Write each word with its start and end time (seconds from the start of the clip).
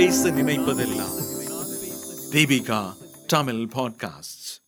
பேச 0.00 0.30
நினைப்பதெல்லாம் 0.30 1.16
தீபிகா 2.30 2.96
தமிழ் 3.26 3.68
பாட்காஸ்ட் 3.74 4.62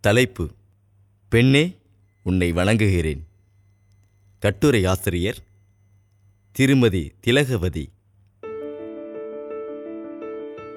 தலைப்பு 0.00 0.50
பெண்ணே 1.28 1.76
உன்னை 2.22 2.52
வணங்குகிறேன். 2.52 3.26
கட்டுரை 4.38 4.84
ஆசிரியர் 4.84 5.36
திருமதி 6.52 7.12
திலகவதி. 7.20 7.88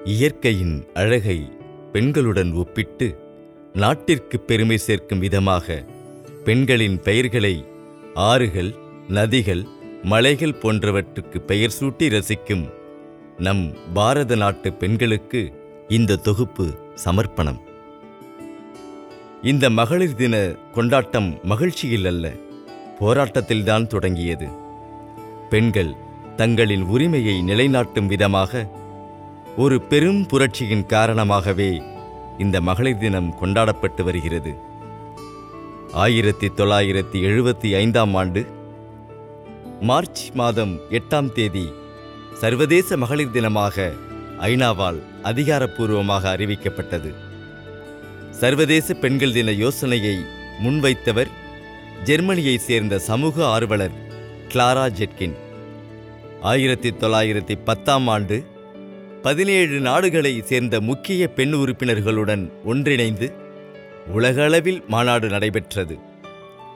இயற்கையின் 0.04 0.86
அழகை 0.94 1.52
பெண்களுடன் 1.92 2.54
ஒப்பிட்டு 2.54 3.18
நாட்டிற்கு 3.72 4.40
பெருமை 4.40 4.76
சேர்க்கும் 4.76 5.18
விதமாக 5.18 5.86
பெண்களின் 6.44 7.00
பெயர்களை 7.00 7.64
ஆறுகள் 8.14 8.74
நதிகள் 9.08 9.68
மலைகள் 10.02 10.58
போன்றவற்றுக்கு 10.62 11.38
பெயர் 11.38 11.74
சூட்டி 11.80 12.08
ரசிக்கும் 12.08 12.82
நம் 13.38 13.92
பாரத 13.92 14.36
நாட்டு 14.36 14.72
பெண்களுக்கு 14.72 15.52
இந்த 15.88 16.16
தொகுப்பு 16.16 16.74
சமர்ப்பணம். 17.04 17.60
இந்த 19.42 19.70
மகளிர் 19.70 20.14
தின 20.14 20.54
கொண்டாட்டம் 20.74 21.38
மகிழ்ச்சியில் 21.42 22.06
அல்ல 22.06 22.32
போராட்டத்தில்தான் 23.00 23.86
தொடங்கியது. 23.86 24.48
பெண்கள் 25.50 25.94
தங்களின் 26.36 26.82
உரிமையை 26.82 27.42
நிலைநாட்டும் 27.42 28.06
விதமாக 28.06 28.70
ஒரு 29.56 29.80
பெரும் 29.80 30.26
புரட்சியின் 30.26 30.86
காரணமாகவே 30.86 31.82
இந்த 32.38 32.60
மகளிர் 32.60 32.98
தினம் 32.98 33.38
கொண்டாடப்பட்டு 33.38 34.04
வருகிறது. 34.04 34.54
ஆயிரத்தி 35.92 36.46
தொள்ளாயிரத்தி 36.46 37.12
எழுபத்தி 37.12 37.76
ஐந்தாம் 37.76 38.14
ஆண்டு 38.14 38.46
மார்ச் 39.80 40.30
மாதம் 40.32 40.78
எட்டாம் 40.90 41.32
தேதி 41.32 41.72
சர்வதேச 42.40 42.96
மகளிர் 42.96 43.32
தினமாக 43.32 43.92
ஐநாவால் 44.40 44.98
அதிகாரப்பூர்வமாக 45.22 46.36
அறிவிக்கப்பட்டது. 46.36 47.14
சர்வதேச 48.30 48.94
பெண்கள் 48.94 49.32
தின 49.32 49.50
யோசனையை 49.50 50.16
முன்வைத்தவர் 50.64 51.30
ஜெர்மனியைச் 52.04 52.66
சேர்ந்த 52.68 52.98
சமூக 52.98 53.46
ஆர்வலர் 53.46 53.94
கிளாரா 54.48 54.86
ஜெட்கின். 54.90 55.36
ஆயிரத்தி 56.40 56.90
தொள்ளாயிரத்தி 56.90 57.54
பத்தாம் 57.64 58.08
ஆண்டு 58.08 58.44
பதினேழு 59.22 59.80
நாடுகளை 59.80 60.42
சேர்ந்த 60.42 60.80
முக்கிய 60.80 61.28
பெண் 61.28 61.54
உறுப்பினர்களுடன் 61.54 62.50
ஒன்றிணைந்து 62.64 63.32
உலகளவில் 64.08 64.82
மாநாடு 64.88 65.28
நடைபெற்றது. 65.28 65.98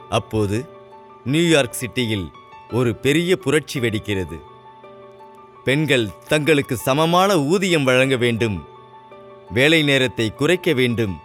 அப்போது 0.08 0.64
நியூயார்க் 1.24 1.78
சிட்டியில் 1.80 2.28
ஒரு 2.70 2.94
பெரிய 2.96 3.36
புரட்சி 3.36 3.80
வெடிக்கிறது. 3.80 4.38
பெண்கள் 5.68 6.08
தங்களுக்கு 6.28 6.76
சமமான 6.76 7.40
ஊதியம் 7.40 7.84
வழங்க 7.84 8.16
வேண்டும். 8.16 8.64
வேலை 9.50 9.82
நேரத்தை 9.82 10.30
குறைக்க 10.30 10.72
வேண்டும். 10.72 11.16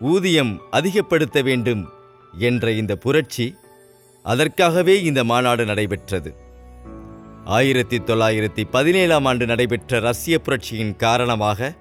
ஊதியம் 0.00 0.62
அதிகப்படுத்த 0.70 1.42
வேண்டும் 1.42 1.88
என்ற 2.38 2.70
இந்த 2.70 2.96
புரட்சி 2.96 3.56
அதற்காகவே 4.22 5.02
இந்த 5.02 5.24
மாநாடு 5.24 5.64
நடைபெற்றது. 5.64 6.34
ஆயிரத்தி 7.44 7.98
தொள்ளாயிரத்தி 7.98 8.64
பதினேழாம் 8.70 9.24
ஆண்டு 9.24 9.46
நடைபெற்ற 9.46 9.98
ரஷ்ய 9.98 10.38
புரட்சியின் 10.38 10.96
காரணமாக 10.96 11.74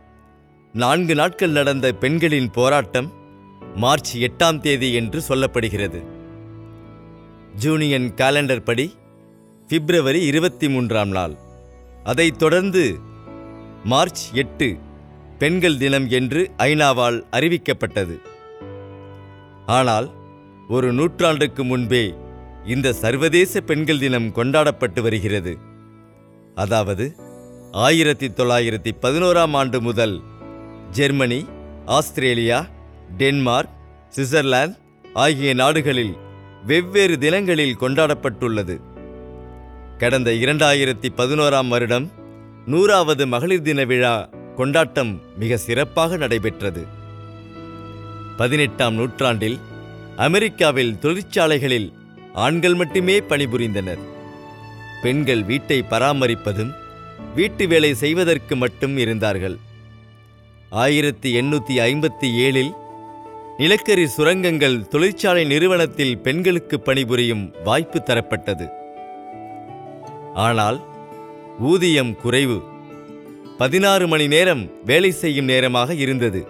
நான்கு 0.73 1.15
நாட்கள் 1.15 1.49
நடந்த 1.49 1.91
பெண்களின் 1.91 2.51
போராட்டம் 2.51 3.11
மார்ச் 3.75 4.17
எட்டாம் 4.17 4.59
தேதி 4.59 4.93
என்று 4.93 5.23
சொல்லப்படுகிறது. 5.29 6.03
ஜூனியன் 7.55 8.13
காலண்டர் 8.15 8.65
படி 8.69 8.95
பிப்ரவரி 9.67 10.25
இருபத்தி 10.25 10.69
மூன்றாம் 10.69 11.09
நாள். 11.09 11.45
அதைத் 12.07 12.39
தொடர்ந்து 12.39 12.83
மார்ச் 13.83 14.21
எட்டு 14.33 14.67
பெண்கள் 15.39 15.77
தினம் 15.77 16.07
என்று 16.09 16.41
ஐநாவால் 16.57 17.17
அறிவிக்கப்பட்டது. 17.31 18.15
ஆனால் 19.65 20.07
ஒரு 20.67 20.93
நூற்றாண்டுக்கு 20.93 21.63
முன்பே 21.63 22.03
இந்த 22.65 22.93
சர்வதேச 22.93 23.61
பெண்கள் 23.61 23.99
தினம் 23.99 24.31
கொண்டாடப்பட்டு 24.31 25.01
வருகிறது. 25.01 25.53
அதாவது 26.55 27.05
ஆயிரத்தி 27.71 28.27
தொள்ளாயிரத்தி 28.27 28.91
பதினோராம் 29.01 29.53
ஆண்டு 29.53 29.81
முதல் 29.81 30.15
ஜெர்மனி 30.91 31.45
ஆஸ்திரேலியா 31.85 32.59
டென்மார்க் 33.17 33.75
சுவிட்சர்லாந்து 34.15 34.77
ஆகிய 35.13 35.53
நாடுகளில் 35.53 36.15
வெவ்வேறு 36.65 37.17
தினங்களில் 37.19 37.79
கொண்டாடப்பட்டுள்ளது. 37.81 38.75
கடந்த 39.97 40.31
இரண்டாயிரத்தி 40.31 41.09
பதினோராம் 41.17 41.67
வருடம் 41.67 42.11
நூறாவது 42.65 43.27
மகளிர் 43.27 43.61
தின 43.61 43.83
விழா 43.83 44.29
கொண்டாட்டம் 44.55 45.21
மிக 45.37 45.57
சிறப்பாக 45.57 46.17
நடைபெற்றது. 46.17 46.85
பதினெட்டாம் 48.37 48.93
நூற்றாண்டில் 48.93 49.57
அமெரிக்காவில் 50.15 50.99
தொழிற்சாலைகளில் 50.99 51.93
ஆண்கள் 52.33 52.73
மட்டுமே 52.73 53.19
பணிபுரிந்தனர். 53.19 54.03
பெண்கள் 55.01 55.43
வீட்டை 55.43 55.83
பராமரிப்பதும் 55.89 56.71
வீட்டு 57.35 57.67
வேலை 57.67 57.93
செய்வதற்கு 57.93 58.55
மட்டும் 58.55 58.97
இருந்தார்கள். 58.97 59.57
ஆயிரத்தி 60.69 61.41
எண்ணூற்றி 61.41 61.75
ஐம்பத்தி 61.89 62.29
ஏழில் 62.45 62.73
நிலக்கரி 63.57 64.07
சுரங்கங்கள் 64.07 64.87
தொழிற்சாலை 64.87 65.45
நிறுவனத்தில் 65.45 66.17
பெண்களுக்கு 66.17 66.79
பணிபுரியும் 66.79 67.53
வாய்ப்பு 67.63 68.01
தரப்பட்டது. 68.05 68.76
ஆனால் 70.45 70.79
ஊதியம் 71.59 72.13
குறைவு. 72.21 72.57
பதினாறு 73.57 74.07
மணி 74.07 74.27
நேரம் 74.27 74.63
வேலை 74.85 75.11
செய்யும் 75.11 75.45
நேரமாக 75.45 75.93
இருந்தது. 75.93 76.41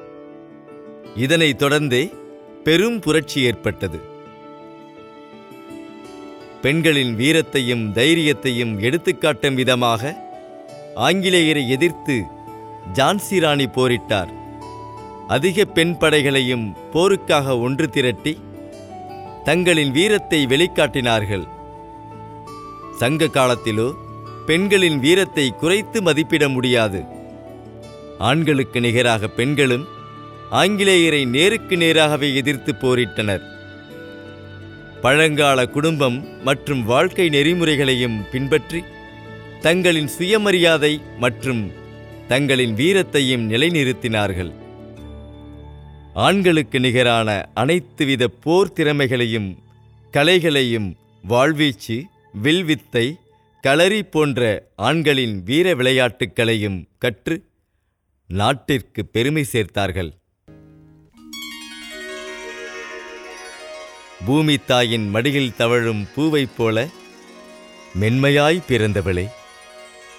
இதனைத் 1.16 1.62
தொடர்ந்தே 1.64 2.04
பெரும் 2.64 3.00
புரட்சி 3.00 3.42
ஏற்பட்டது. 3.42 4.00
பெண்களின் 6.62 7.14
வீரத்தையும் 7.18 7.86
தைரியத்தையும் 7.98 8.74
எடுத்துக்காட்டும் 8.80 9.54
விதமாக 9.54 10.14
ஆங்கிலேயரை 10.96 11.64
எதிர்த்து 11.68 12.16
ஜான்சி 12.94 13.38
ராணி 13.40 13.66
போரிட்டார். 13.66 14.32
அதிக 15.28 15.66
பெண் 15.66 15.98
படைகளையும் 15.98 16.66
போருக்காக 16.94 17.56
ஒன்று 17.60 17.90
திரட்டி 17.90 18.34
தங்களின் 19.44 19.92
வீரத்தை 19.92 20.46
வெளிக்காட்டினார்கள். 20.46 21.46
சங்க 23.00 23.26
காலத்திலோ 23.26 23.88
பெண்களின் 24.46 25.00
வீரத்தை 25.00 25.46
குறைத்து 25.50 26.02
மதிப்பிட 26.02 26.50
முடியாது. 26.50 27.00
ஆண்களுக்கு 28.18 28.80
நிகராக 28.82 29.28
பெண்களும் 29.28 29.86
ஆங்கிலேயரை 30.52 31.28
நேருக்கு 31.28 31.78
நேராகவே 31.78 32.36
எதிர்த்து 32.36 32.74
போரிட்டனர். 32.82 33.44
பழங்கால 35.02 35.66
குடும்பம் 35.66 36.44
மற்றும் 36.44 36.84
வாழ்க்கை 36.86 37.30
நெறிமுறைகளையும் 37.30 38.18
பின்பற்றி 38.32 38.80
தங்களின் 39.62 40.08
சுயமரியாதை 40.08 40.94
மற்றும் 41.18 41.72
தங்களின் 42.28 42.76
வீரத்தையும் 42.76 43.44
நிலைநிறுத்தினார்கள். 43.52 44.52
ஆண்களுக்கு 46.14 46.80
நிகரான 46.80 47.30
அனைத்துவித 47.54 48.24
போர் 48.44 48.74
திறமைகளையும் 48.74 49.50
கலைகளையும் 50.14 50.90
வாழ்வீச்சு 51.24 51.98
வில்வித்தை 52.34 53.20
களரி 53.62 54.02
போன்ற 54.04 54.70
ஆண்களின் 54.76 55.44
வீர 55.44 55.76
விளையாட்டுக்களையும் 55.76 56.88
கற்று 56.98 57.50
நாட்டிற்கு 58.28 59.06
பெருமை 59.06 59.46
சேர்த்தார்கள். 59.52 60.12
பூமி 64.26 64.58
தாயின் 64.58 65.10
மடியில் 65.10 65.56
தவழும் 65.56 66.08
பூவைப் 66.16 66.54
போல 66.58 66.88
மென்மையாய் 68.00 68.64
பிறந்தவளே 68.68 69.28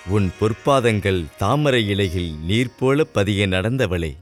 உன் 0.07 0.31
பொற்பாதங்கள் 0.41 1.25
தாமரை 1.37 1.89
இலையில் 1.89 2.35
நீர் 2.43 2.77
போல 2.79 3.05
பதிய 3.05 3.47
நடந்தவளே. 3.47 4.17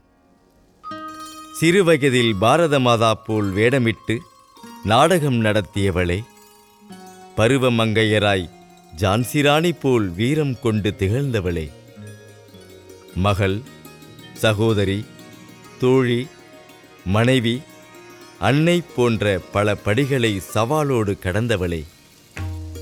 சிறுவயதில் 1.52 2.34
பாரத 2.34 2.80
மாதா 2.80 3.14
போல் 3.14 3.54
வேடமிட்டு 3.54 4.18
நாடகம் 4.84 5.40
நடத்தியவளே 5.44 6.22
பருவமங்கையராய் 7.36 8.50
ஜான்சிராணி 8.96 9.72
போல் 9.80 10.08
வீரம் 10.08 10.60
கொண்டு 10.60 10.94
திகழ்ந்தவளே. 10.98 11.70
மகள் 13.14 13.60
சகோதரி 14.34 15.04
தோழி 15.80 16.26
மனைவி 17.04 17.62
அன்னை 18.38 18.82
போன்ற 18.96 19.40
பல 19.52 19.74
படிகளை 19.74 20.42
சவாலோடு 20.54 21.18
கடந்தவளே. 21.18 21.84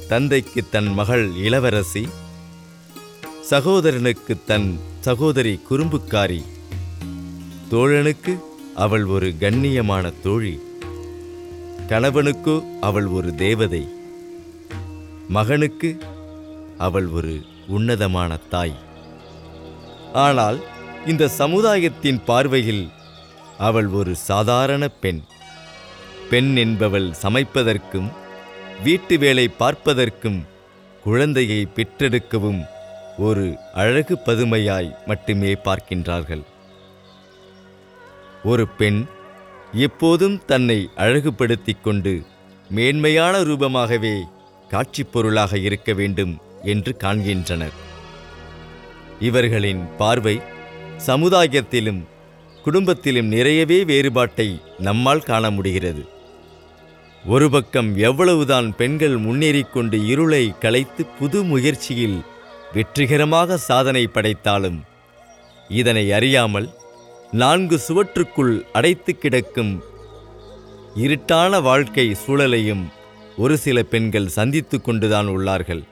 தந்தைக்கு 0.09 0.69
தன் 0.69 0.93
மகள் 0.93 1.31
இளவரசி 1.37 2.09
சகோதரனுக்கு 3.51 4.45
தன் 4.47 4.79
சகோதரி 5.01 5.61
குறும்புக்காரி. 5.71 6.43
தோழனுக்கு 7.71 8.39
அவள் 8.75 9.05
ஒரு 9.05 9.35
கண்ணியமான 9.41 10.13
தோழி. 10.23 10.61
கணவனுக்கு 11.89 12.63
அவள் 12.81 13.07
ஒரு 13.07 13.35
தேவதை. 13.35 13.89
மகனுக்கு 15.29 16.03
அவள் 16.79 17.07
ஒரு 17.07 17.45
உன்னதமான 17.69 18.37
தாய். 18.37 18.75
ஆனால் 20.13 20.65
இந்த 21.07 21.29
சமுதாயத்தின் 21.29 22.25
பார்வையில் 22.25 22.89
அவள் 23.59 23.87
ஒரு 23.87 24.17
சாதாரண 24.17 24.89
பெண். 24.89 25.21
பெண் 26.31 26.57
என்பவள் 26.57 27.15
சமைப்பதற்கும் 27.23 28.13
வீட்டு 28.83 29.19
வேலை 29.19 29.51
பார்ப்பதற்கும் 29.59 30.47
குழந்தையை 31.05 31.69
பெற்றெடுக்கவும் 31.75 32.63
ஒரு 33.19 33.57
அழகு 33.75 34.19
பதுமையாய் 34.27 34.97
மட்டுமே 35.07 35.53
பார்க்கின்றார்கள். 35.53 36.45
ஒரு 38.45 38.69
பெண் 38.69 39.05
எப்போதும் 39.73 40.45
தன்னை 40.45 40.89
அழகுபடுத்திக் 40.97 41.83
கொண்டு 41.83 42.25
மேன்மையான 42.69 43.41
ரூபமாகவே 43.41 44.21
காட்சிப் 44.71 45.13
பொருளாக 45.13 45.59
இருக்க 45.59 45.93
வேண்டும் 45.93 46.39
என்று 46.63 46.97
காண்கின்றனர். 46.97 47.77
இவர்களின் 49.21 49.97
பார்வை 49.97 50.41
சமுதாயத்திலும் 51.07 52.03
குடும்பத்திலும் 52.65 53.27
நிறையவே 53.27 53.85
வேறுபாட்டை 53.85 54.61
நம்மால் 54.79 55.23
காண 55.23 55.51
முடிகிறது. 55.51 56.03
ஒரு 57.25 57.51
பக்கம் 57.51 57.97
எவ்வளவுதான் 57.97 58.77
பெண்கள் 58.77 59.19
முன்னேறிக்கொண்டு 59.19 60.07
இருளை 60.07 60.55
களைத்து 60.61 61.05
புது 61.07 61.43
முயற்சியில் 61.43 62.21
வெற்றிகரமாக 62.73 63.57
சாதனை 63.57 64.07
படைத்தாலும் 64.07 64.83
இதனை 65.69 66.13
அறியாமல் 66.13 66.69
நான்கு 67.33 67.81
சுவற்றுக்குள் 67.89 68.67
அடைத்து 68.73 69.17
கிடக்கும் 69.17 69.83
இருட்டான 70.97 71.61
வாழ்க்கை 71.63 72.17
சூழலையும் 72.27 72.85
ஒரு 73.37 73.57
சில 73.57 73.83
பெண்கள் 73.83 74.27
சந்தித்து 74.27 74.81
கொண்டுதான் 74.81 75.27
உள்ளார்கள். 75.27 75.83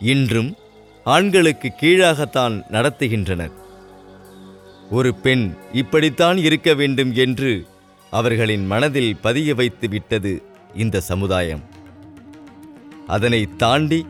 இன்றும் 0.00 0.56
ஆண்களுக்கு 1.04 1.72
கீழாகத்தான் 1.80 2.62
நடத்துகின்றனர். 2.70 3.52
ஒரு 4.90 5.14
பெண் 5.14 5.54
இப்படித்தான் 5.72 6.36
இருக்க 6.36 6.74
வேண்டும் 6.74 7.14
என்று 7.14 7.66
அவர்களின் 8.10 8.66
மனதில் 8.66 9.16
பதிய 9.16 9.54
வைத்து 9.54 9.88
விட்டது 9.88 10.42
இந்த 10.74 11.00
சமுதாயம். 11.00 11.62
அதனை 13.06 13.48
தாண்டி 13.56 14.06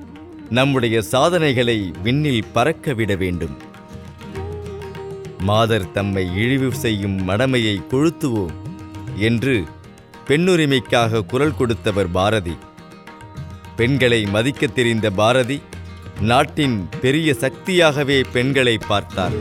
நம்முடைய 0.50 1.02
சாதனைகளை 1.02 1.90
விண்ணில் 2.02 2.44
பறக்க 2.52 2.92
விட 2.92 3.14
வேண்டும். 3.14 3.56
மாதர் 5.38 5.92
தம்மை 5.92 6.36
இழிவு 6.36 6.74
செய்யும் 6.74 7.28
மடமையை 7.28 7.78
கொழுத்துவோம் 7.90 8.54
என்று 9.16 9.64
பெண்ணுரிமைக்காக 10.28 11.26
குரல் 11.26 11.56
கொடுத்தவர் 11.56 12.10
பாரதி. 12.10 12.56
பெண்களை 13.76 14.24
மதிக்கத் 14.24 14.74
தெரிந்த 14.74 15.10
பாரதி 15.10 15.62
நாட்டின் 16.20 16.88
பெரிய 17.00 17.34
சக்தியாகவே 17.34 18.20
பெண்களை 18.32 18.78
பார்த்தார். 18.88 19.32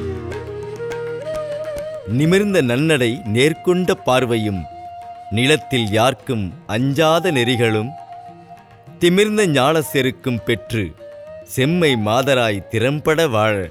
நிமிர்ந்த 2.07 2.61
நன்னடை 2.61 3.21
நேர்கொண்ட 3.33 3.91
பார்வையும் 3.91 4.63
நிலத்தில் 5.31 5.89
யார்க்கும் 5.89 6.53
அஞ்சாத 6.67 7.31
நெறிகளும் 7.31 7.89
திமிர்ந்த 8.99 9.47
ஞான 9.47 9.81
செருக்கும் 9.93 10.43
பெற்று 10.43 10.95
செம்மை 11.43 11.95
மாதராய் 11.95 12.67
திறம்பட 12.67 13.27
வாழ 13.27 13.69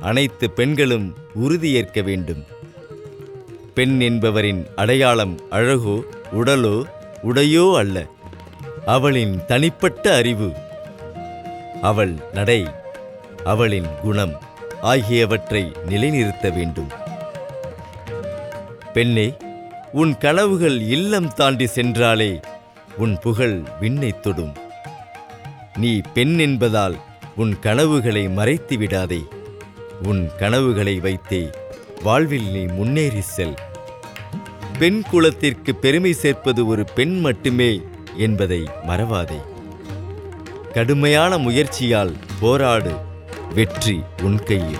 அனைத்து 0.00 0.50
பெண்களும் 0.50 1.16
உறுதியேற்க 1.34 2.02
வேண்டும். 2.02 2.54
பெண் 3.76 4.00
என்பவரின் 4.00 4.66
அடையாளம் 4.76 5.40
அழகோ 5.50 6.02
உடலோ 6.32 6.84
உடையோ 7.22 7.76
அல்ல. 7.76 8.06
அவளின் 8.86 9.44
தனிப்பட்ட 9.46 10.14
அறிவு. 10.14 10.52
அவள் 11.82 12.14
நடை 12.32 12.66
அவளின் 13.44 13.86
குணம் 14.02 14.40
ஆகியவற்றை 14.80 15.72
நிலைநிறுத்த 15.88 16.50
வேண்டும். 16.50 16.88
பெண்ணே 18.92 19.36
உன் 19.92 20.18
கனவுகள் 20.18 20.80
இல்லம் 20.80 21.34
தாண்டி 21.34 21.66
சென்றாலே 21.66 22.40
உன் 22.96 23.18
புகழ் 23.18 23.62
விண்ணைத் 23.80 24.20
தொடும். 24.20 24.54
நீ 25.76 26.00
பெண் 26.14 26.38
என்பதால் 26.38 26.96
உன் 27.36 27.58
கனவுகளை 27.58 28.28
மறைத்து 28.28 28.78
விடாதே 28.78 29.24
உன் 30.02 30.30
கனவுகளை 30.36 31.00
வைத்தே 31.00 31.50
வாழ்வில் 32.02 32.50
நீ 32.50 32.64
முன்னேறி 32.64 33.20
செல். 33.20 33.54
பெண் 34.78 35.02
குலத்திற்கு 35.10 35.74
பெருமை 35.74 36.12
சேர்ப்பது 36.12 36.66
ஒரு 36.66 36.84
பெண் 36.84 37.20
மட்டுமே 37.20 37.82
என்பதை 38.16 38.68
மறவாதே. 38.86 39.40
கடுமையான 40.72 41.38
முயற்சியால் 41.38 42.16
போராடு 42.40 42.94
வெற்றி 43.54 44.02
உன் 44.22 44.42
கையில். 44.42 44.78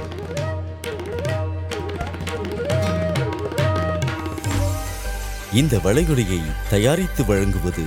இந்த 5.53 5.77
வளைகுடையை 5.77 6.41
தயாரித்து 6.71 7.25
வழங்குவது 7.25 7.83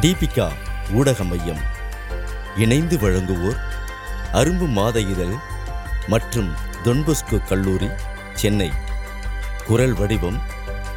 தீபிகா 0.00 0.48
ஊடக 0.92 1.24
மையம். 1.24 1.62
இணைந்து 2.56 2.96
வழங்குவோர் 2.96 3.60
அரும்பு 4.32 4.68
மாத 4.68 5.00
இதழ் 5.00 5.34
மற்றும் 6.06 6.50
தொன்பொஸ்கோ 6.84 7.46
கல்லூரி 7.48 7.88
சென்னை. 8.32 8.70
குரல் 9.66 9.92
வடிவம் 9.92 10.58